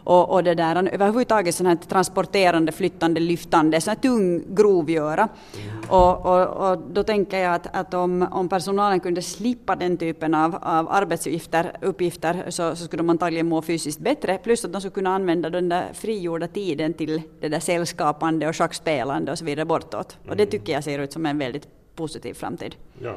[0.05, 5.29] Och, och det där, överhuvudtaget sånt här transporterande, flyttande, lyftande, sån här tung grovgöra.
[5.55, 5.91] Mm.
[5.91, 10.35] Och, och, och, då tänker jag att, att om, om personalen kunde slippa den typen
[10.35, 14.81] av, av arbetsuppgifter uppgifter, så, så skulle de antagligen må fysiskt bättre, plus att de
[14.81, 19.45] skulle kunna använda den där frigjorda tiden till det där sällskapande och schackspelande och så
[19.45, 20.19] vidare bortåt.
[20.29, 20.51] Och det mm.
[20.51, 22.75] tycker jag ser ut som en väldigt positiv framtid.
[23.03, 23.15] Ja.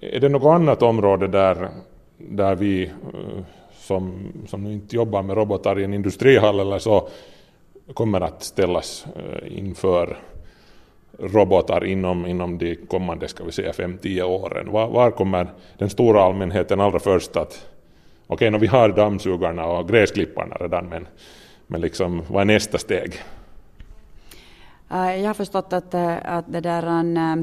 [0.00, 1.68] Är det något annat område där,
[2.18, 2.90] där vi
[3.86, 7.08] som, som inte jobbar med robotar i en industrihall eller så
[7.94, 10.16] kommer att ställas eh, inför
[11.18, 14.72] robotar inom, inom de kommande ska vi säga 5-10 åren.
[14.72, 15.46] Var, var, kommer
[15.78, 17.66] den stora allmänheten allra först att...
[18.26, 21.06] Okej, okay, vi har dammsugarna och gräsklipparna redan, men,
[21.66, 23.12] men liksom, vad är nästa steg?
[24.90, 27.36] Äh, jag har förstått att, äh, att det där, äh,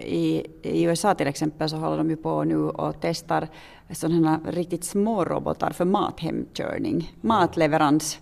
[0.00, 3.48] i, i USA till exempel så håller de ju på nu och testar
[3.90, 8.18] sådana riktigt små robotar för mathemkörning, matleverans.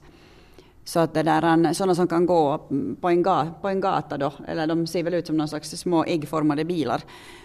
[0.84, 2.58] Så att det där, sådana som kan gå
[3.00, 5.70] på en, ga, på en gata då, eller de ser väl ut som någon slags
[5.70, 7.02] små äggformade bilar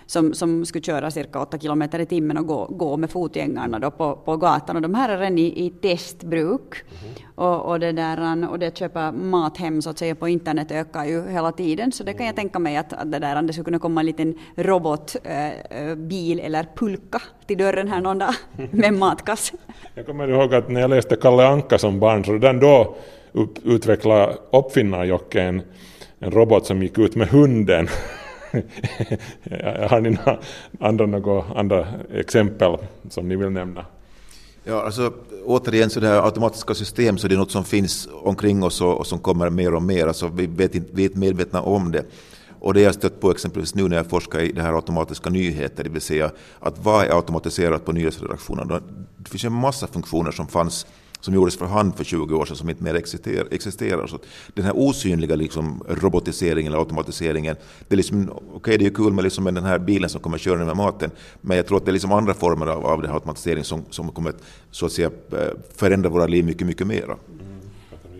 [0.09, 3.91] som, som skulle köra cirka 8 kilometer i timmen och gå, gå med fotgängarna då
[3.91, 4.75] på, på gatan.
[4.75, 6.73] Och de här är redan i, i testbruk.
[6.73, 7.13] Mm.
[7.35, 11.05] Och, och, det där, och det köpa mat hem så att säga på internet ökar
[11.05, 11.91] ju hela tiden.
[11.91, 14.05] Så det kan jag tänka mig att, att det, där, det skulle kunna komma en
[14.05, 18.33] liten robotbil äh, eller pulka till dörren här någon dag
[18.71, 19.53] med matkasse.
[19.95, 22.95] Jag kommer ihåg att när jag läste Kalle Anka som barn så redan då
[23.31, 25.61] upp, utveckla uppfinnar en,
[26.19, 27.87] en robot som gick ut med hunden.
[29.89, 30.39] Har ni några
[30.79, 32.77] andra, några andra exempel
[33.09, 33.85] som ni vill nämna?
[34.63, 35.13] Ja, alltså,
[35.45, 38.97] återigen, så det här automatiska system så det är något som finns omkring oss och,
[38.97, 40.07] och som kommer mer och mer.
[40.07, 42.05] Alltså, vi, vet vi är inte medvetna om det.
[42.59, 45.83] Och det jag stött på exempelvis nu när jag forskar i det här automatiska nyheter,
[45.83, 48.67] det vill säga att vad är automatiserat på nyhetsredaktionen?
[49.17, 50.85] Det finns en massa funktioner som fanns
[51.21, 53.47] som gjordes för hand för 20 år sedan som inte mer existerar.
[53.51, 54.07] existerar.
[54.07, 54.19] Så
[54.53, 57.55] den här osynliga liksom, robotiseringen eller automatiseringen,
[57.87, 60.21] det är liksom, okay, det är ju kul med, liksom, med den här bilen som
[60.21, 63.01] kommer köra med maten, men jag tror att det är liksom andra former av, av
[63.01, 64.33] den här automatiseringen som, som kommer
[64.71, 65.37] så att säga, eh,
[65.75, 67.17] förändra våra liv mycket, mycket mera.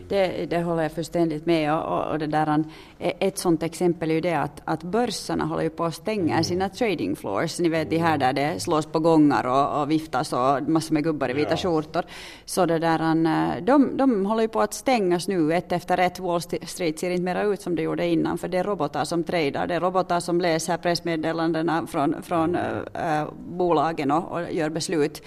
[0.10, 2.64] Det, det håller jag fullständigt med och, och det där,
[3.00, 6.70] ett sådant exempel är ju det att, att börserna håller ju på att stänga sina
[6.70, 7.60] trading floors.
[7.60, 11.04] Ni vet de här där det slås på gångar och, och viftas och massor med
[11.04, 11.58] gubbar i vita ja.
[11.58, 12.04] skjortor.
[12.46, 16.20] Så det där, de, de håller ju på att stängas nu ett efter ett.
[16.20, 19.24] Wall Street ser inte mera ut som det gjorde innan för det är robotar som
[19.24, 19.68] tradar.
[19.68, 25.22] Det är robotar som läser pressmeddelandena från, från äh, bolagen och, och gör beslut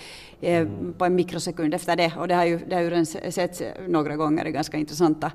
[0.45, 0.67] Eh,
[0.99, 2.13] på en mikrosekund efter det.
[2.19, 5.33] Och det har ju, det har ju redan setts några gånger i ganska intressanta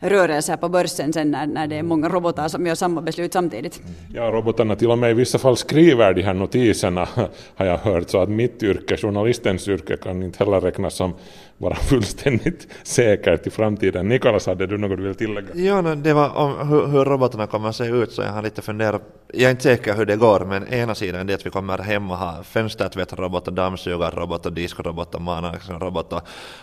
[0.00, 3.80] rörelser på börsen sen när, när det är många robotar som gör samma beslut samtidigt.
[4.14, 7.08] Ja, robotarna till och med i vissa fall skriver de här notiserna
[7.56, 11.14] har jag hört, så att mitt yrke, journalistens yrke, kan inte heller räknas som
[11.58, 14.08] vara fullständigt säkert i framtiden.
[14.08, 15.54] Nikolas, hade du något du vill tillägga?
[15.54, 18.62] Ja, det var om hur, hur robotarna kommer att se ut, så jag har lite
[18.62, 19.02] funderat.
[19.32, 22.10] Jag är inte säker hur det går, men ena sidan är att vi kommer hem
[22.10, 26.22] och ha fönstertvättrobotar, dammsugarrobotar, diskrobotar, manakrobotar,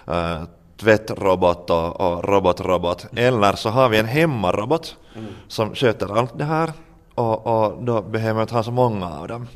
[0.09, 0.43] uh,
[0.77, 3.07] tvättrobot och, och robotrobot.
[3.15, 5.27] Eller så har vi en hemmarobot mm.
[5.47, 6.73] som sköter allt det här
[7.15, 9.47] och, och då behöver man inte ha så många av dem.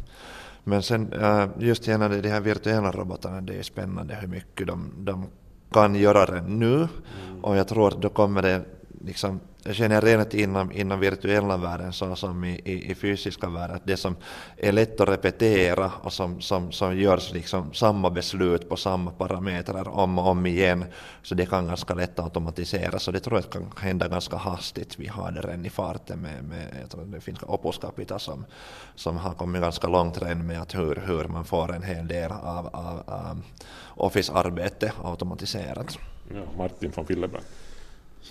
[0.64, 4.92] Men sen eh, just gällande de här virtuella robotarna, det är spännande hur mycket de,
[4.98, 5.28] de
[5.72, 6.76] kan göra det nu.
[6.76, 6.90] Mm.
[7.44, 8.62] Och jag tror att då kommer det
[9.06, 13.76] liksom jag känner redan inom, inom virtuella världen så som i, i, i fysiska världen,
[13.76, 14.16] att det som
[14.58, 19.88] är lätt att repetera och som, som, som görs liksom samma beslut på samma parametrar
[19.88, 20.86] om och om igen,
[21.24, 25.00] så det kan ganska lätt automatiseras och det tror jag kan hända ganska hastigt.
[25.00, 28.46] Vi har det redan i farten med, med jag tror det finns Opus Capita som,
[28.96, 32.32] som har kommit ganska långt redan med att hur, hur man får en hel del
[32.32, 33.42] av, av, av
[33.88, 35.98] Office-arbete automatiserat.
[36.34, 37.46] Ja, Martin von Fillebrand.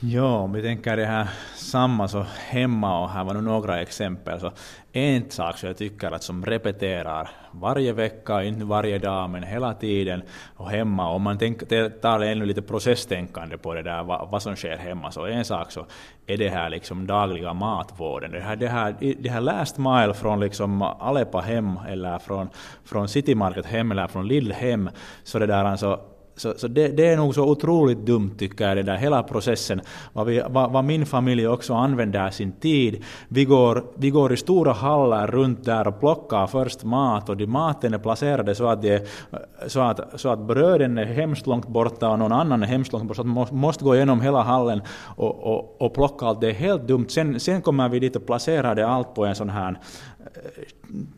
[0.00, 4.40] Ja, om vi tänker det här samma så hemma och här var nu några exempel.
[4.40, 4.52] Så
[4.92, 9.74] en sak som jag tycker att som repeterar varje vecka, inte varje dag men hela
[9.74, 10.22] tiden
[10.56, 11.08] och hemma.
[11.10, 15.10] Om man tänker, tar ännu lite processtänkande på det där vad, vad, som sker hemma
[15.10, 15.86] så en sak så
[16.26, 18.30] är det här liksom dagliga matvården.
[18.30, 22.48] Det här, det här, det här last mile från liksom Alepa hem eller från,
[22.84, 24.90] från City Market hem eller från Lidl hem.
[25.24, 26.00] Så det där alltså
[26.38, 29.80] så, så det, det, är nog så otroligt dumt tycker jag, det där hela processen.
[30.12, 33.04] Vad, vi, vad, vad, min familj också använder sin tid.
[33.28, 37.46] Vi går, vi går i stora hallar runt där och plockar först mat och de
[37.46, 39.08] maten är placerade så att, det,
[39.66, 43.04] så att, så att bröden är hemskt långt borta och någon annan är hemskt långt
[43.04, 43.14] borta.
[43.14, 44.82] Så att man måste gå igenom hela hallen
[45.16, 46.40] och, och, och plocka allt.
[46.40, 47.06] Det är helt dumt.
[47.08, 49.78] Sen, sen kommer vi dit och placerar det allt på en sån här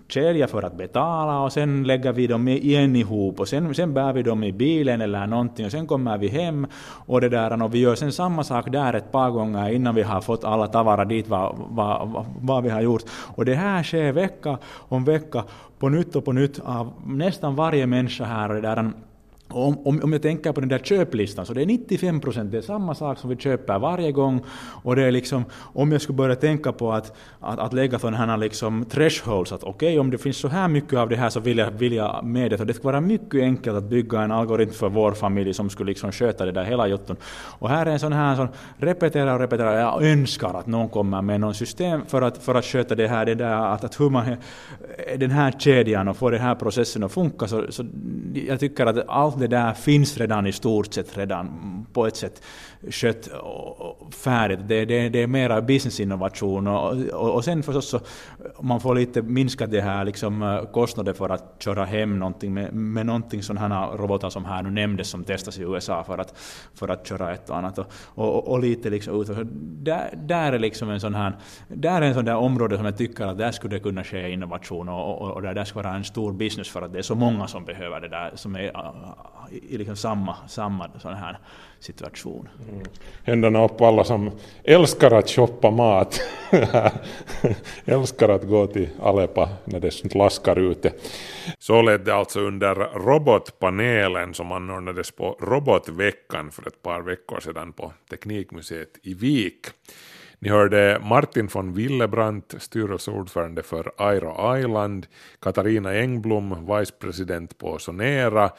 [0.08, 4.12] kedja för att betala och sen lägger vi dem igen ihop och sen, sen bär
[4.12, 6.66] vi dem i bilen eller någonting och sen kommer vi hem
[7.06, 10.02] och det där och vi gör sen samma sak där ett par gånger innan vi
[10.02, 13.02] har fått alla tavara dit vad, vad, vad, vad vi har gjort.
[13.10, 15.44] Och det här sker vecka om vecka
[15.78, 18.92] på nytt och på nytt av nästan varje människa här och det där
[19.50, 22.58] om, om, om jag tänker på den där köplistan, så det är 95 procent, det
[22.58, 24.40] är samma sak som vi köper varje gång.
[24.82, 28.16] Och det är liksom, om jag skulle börja tänka på att, att, att lägga sådana
[28.16, 31.30] här liksom thresholds, att okej, okay, om det finns så här mycket av det här
[31.30, 32.60] så vill jag, vill jag med det.
[32.60, 35.88] Och det skulle vara mycket enkelt att bygga en algoritm för vår familj som skulle
[35.88, 37.16] liksom sköta det där hela jotton.
[37.58, 41.22] Och här är en sån här som repeterar och repeterar, jag önskar att någon kommer
[41.22, 44.10] med någon system för att, för att sköta det här, det där, att, att hur
[44.10, 44.36] man,
[45.18, 47.48] den här kedjan och få den här processen att funka.
[47.48, 47.84] Så, så
[48.34, 52.42] jag tycker att allt det där finns redan i stort sett redan på ett sätt
[52.88, 53.28] skött
[54.14, 54.58] färdigt.
[54.68, 58.00] Det, det, det är mera businessinnovation och, och, och sen förstås så
[58.60, 62.72] man får lite minska det här liksom eh, kostnader för att köra hem någonting med,
[62.74, 66.38] med någonting sådana här robotar som här nu nämndes som testas i USA för att,
[66.74, 69.28] för att köra ett och annat och, och, och lite liksom ut.
[69.62, 71.36] Där, där är liksom en sån här,
[71.68, 74.30] där är en sån där område som jag tycker att där skulle det kunna ske
[74.30, 77.02] innovation och, och, och där, där skulle vara en stor business för att det är
[77.02, 81.38] så många som behöver det där som är eh, i liksom samma, samma sån här
[81.80, 82.48] situation.
[82.68, 82.84] Mm.
[83.24, 84.30] Händerna upp alla som
[84.64, 86.20] älskar att shoppa mat.
[87.84, 90.92] älskar att gå till Alepa när det laskar ute.
[91.58, 97.72] Så lät det alltså under robotpanelen som anordnades på Robotveckan för ett par veckor sedan
[97.72, 99.66] på Teknikmuseet i Vik.
[100.42, 105.06] Ni hörde Martin von Willebrandt, styrelseordförande för Airo Island,
[105.40, 108.50] Katarina Engblom, vicepresident på Sonera,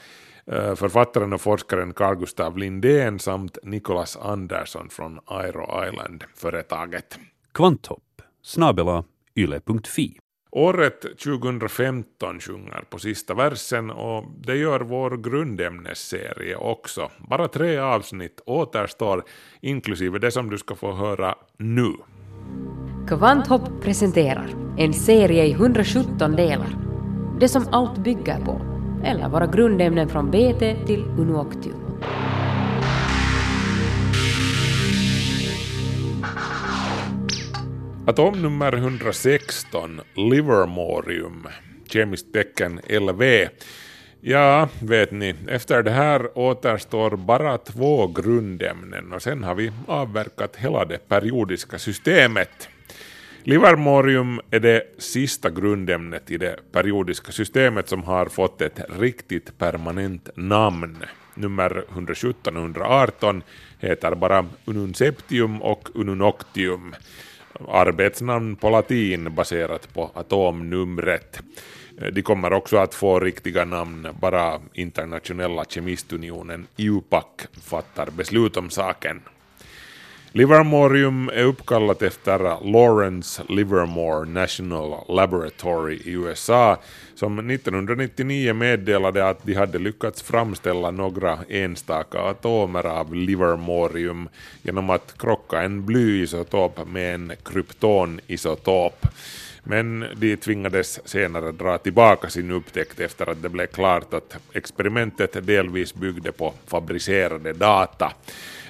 [0.76, 7.20] författaren och forskaren Carl Gustav Lindén samt Nicholas Andersson från Aero Island-företaget.
[7.54, 9.04] Kvanthopp, snabela
[9.36, 10.18] yle.fi.
[10.52, 17.12] Året 2015 sjunger på sista versen och det gör vår grundämnesserie också.
[17.30, 19.24] Bara tre avsnitt återstår,
[19.62, 21.94] inklusive det som du ska få höra nu.
[23.08, 26.78] Kvanthopp presenterar en serie i 117 delar.
[27.40, 28.71] Det som allt bygger på
[29.06, 31.92] eller våra grundämnen från BT till Unuoctium.
[38.08, 41.48] Atomnummer 116, Livermorium,
[41.86, 43.24] kemiskt tecken LV.
[44.22, 50.56] Ja, vet ni, efter det här återstår bara två grundämnen och sen har vi avverkat
[50.56, 52.70] hela det periodiska systemet.
[53.44, 60.30] Livermorium är det sista grundämnet i det periodiska systemet som har fått ett riktigt permanent
[60.36, 60.98] namn.
[61.36, 63.44] Nummer 117 och 118
[63.80, 66.96] heter bara Ununceptium och Ununoctium.
[67.68, 71.42] Arbetsnamn på latin baserat på atomnumret.
[72.12, 77.26] De kommer också att få riktiga namn, bara internationella kemistunionen IUPAC
[77.64, 79.22] fattar beslut om saken.
[80.34, 82.40] Livermorium e är uppkallat efter
[82.72, 86.78] Lawrence Livermore National Laboratory i USA
[87.16, 94.30] som 1999 meddelade att de hade lyckats framställa några enstaka atomer av Livermorium
[94.62, 99.08] genom att krocka en blyisotop med en kryptonisotop.
[99.64, 105.48] Men de tvingades senare dra tillbaka sin upptäckt efter att det blev klart att experimentet
[105.48, 108.14] delvis byggde på fabricerade data.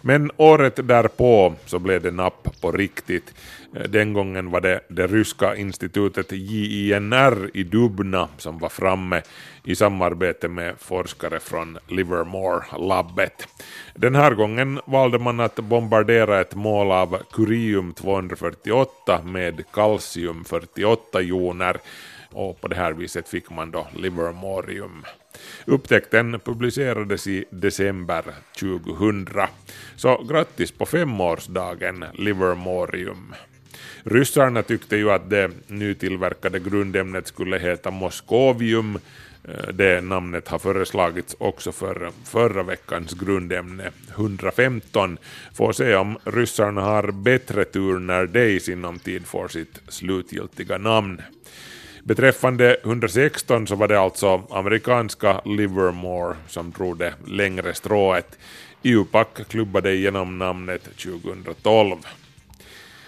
[0.02, 3.34] Men året därpå så blev det napp på riktigt.
[3.76, 9.22] Eh, den gången var det det ryska institutet JINR i Dubna som var framme
[9.64, 13.48] i samarbete med forskare från Livermore-labbet.
[13.96, 21.78] Den här gången valde man att bombardera ett mål av curium-248 med kalcium-48 joner,
[22.32, 25.06] och på det här viset fick man då Livermorium.
[25.66, 28.24] Upptäckten publicerades i december
[28.60, 29.28] 2000.
[29.96, 33.34] Så grattis på femårsdagen Livermorium.
[34.04, 39.00] Ryssarna tyckte ju att det nytillverkade grundämnet skulle heta Moskovium.
[39.44, 45.18] Eh, det namnet har föreslagits också för förra veckans grundämne 115.
[45.54, 50.78] Får se om ryssarna har bättre tur när det i sinom tid får sitt slutgiltiga
[50.78, 51.22] namn.
[52.04, 58.38] Beträffande 116 så var det alltså amerikanska Livermore som drog det längre strået.
[58.82, 61.98] IUPAC klubbade igenom namnet 2012.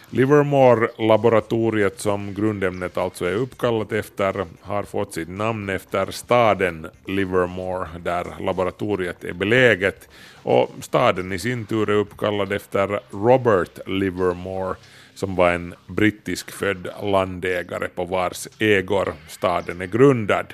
[0.09, 8.25] Livermore-laboratoriet som grundämnet alltså är uppkallat efter har fått sitt namn efter staden Livermore där
[8.39, 10.09] laboratoriet är beläget
[10.43, 14.75] och staden i sin tur är uppkallad efter Robert Livermore
[15.15, 20.53] som var en brittisk född landägare på vars ägor staden är grundad.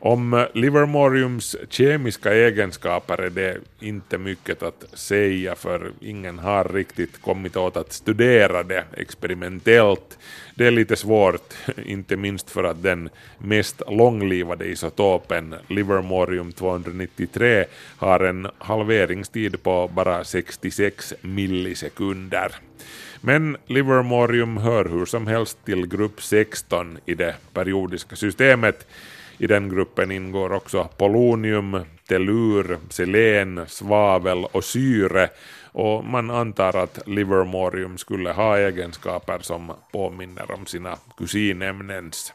[0.00, 7.56] Om Livermoriums kemiska egenskaper är det inte mycket att säga för ingen har riktigt kommit
[7.56, 10.18] åt att studera det experimentellt.
[10.54, 17.64] Det är lite svårt, inte minst för att den mest långlivade isotopen, Livermorium 293,
[17.96, 22.52] har en halveringstid på bara 66 millisekunder.
[23.20, 28.86] Men Livermorium hör hur som helst till grupp 16 i det periodiska systemet.
[29.38, 35.28] I den gruppen ingår också polonium, tellur, selen, svavel och syre
[35.72, 42.32] och man antar att Livermorium skulle ha egenskaper som påminner om sina kusinämnens.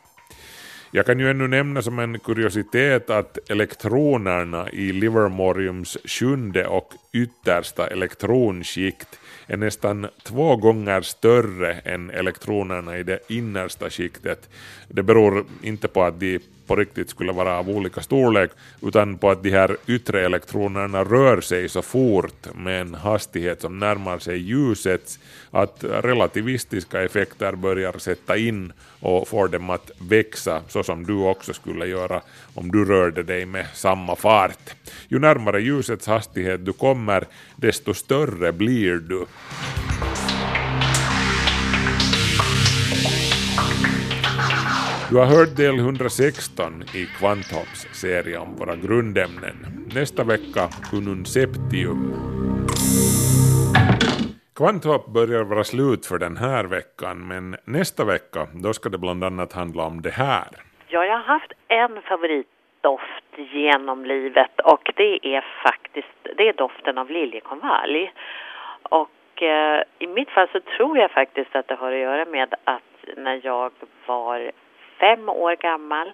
[0.92, 7.88] Jag kan ju ännu nämna som en kuriositet att elektronerna i Livermoriums sjunde och yttersta
[7.88, 14.50] elektronskikt är nästan två gånger större än elektronerna i det innersta skiktet.
[14.88, 18.52] Det beror inte på att de på riktigt skulle vara av olika storlek,
[18.82, 23.80] utan på att de här yttre elektronerna rör sig så fort med en hastighet som
[23.80, 25.20] närmar sig ljusets,
[25.52, 31.54] att relativistiska effekter börjar sätta in och får dem att växa så som du också
[31.54, 32.22] skulle göra
[32.54, 34.76] om du rörde dig med samma fart.
[35.08, 39.26] Ju närmare ljusets hastighet du kommer, desto större blir du.
[45.14, 49.58] Du har hört del 116 i Kvanthopps serie om våra grundämnen.
[49.96, 50.64] Nästa vecka
[50.98, 52.02] Ununceptium.
[54.56, 59.24] Kvanthopp börjar vara slut för den här veckan, men nästa vecka då ska det bland
[59.24, 60.48] annat handla om det här.
[60.88, 66.98] Ja, jag har haft en favoritdoft genom livet och det är faktiskt det är doften
[66.98, 68.14] av liljekonvalj.
[68.84, 72.54] Och eh, i mitt fall så tror jag faktiskt att det har att göra med
[72.64, 73.72] att när jag
[74.06, 74.52] var
[75.04, 76.14] fem år gammal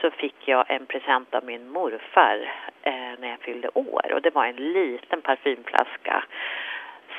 [0.00, 2.52] så fick jag en present av min morfar
[2.82, 6.24] eh, när jag fyllde år och det var en liten parfymflaska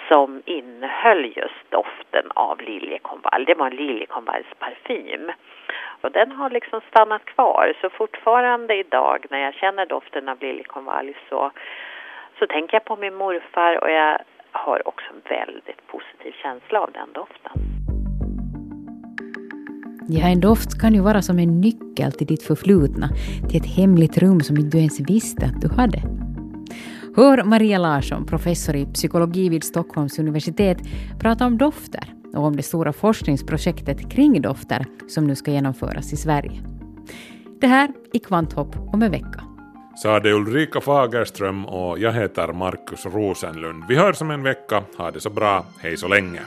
[0.08, 3.45] som innehöll just doften av liljekonvalj.
[3.45, 5.32] Det var en liljekonvaljsparfym.
[6.02, 7.74] Och den har liksom stannat kvar.
[7.82, 11.52] Så fortfarande idag när jag känner doften av liljekonvalj så,
[12.39, 14.18] så tänker jag på min morfar och jag
[14.52, 17.76] har också en väldigt positiv känsla av den doften.
[20.10, 23.10] Ja, en doft kan ju vara som en nyckel till ditt förflutna,
[23.49, 26.01] till ett hemligt rum som inte du ens visste att du hade.
[27.16, 30.78] Hör Maria Larsson, professor i psykologi vid Stockholms universitet,
[31.20, 36.18] prata om dofter och om det stora forskningsprojektet kring dofter som nu ska genomföras i
[36.18, 36.62] Sverige.
[37.62, 39.43] Det här i Kvanthopp om en vecka.
[40.03, 43.84] Sade Ulrika Fagerström och jag heter Markus Rosenlund.
[43.89, 44.84] Vi hörs om en vecka.
[44.97, 45.66] Ha det så bra.
[45.80, 46.39] Hej så länge.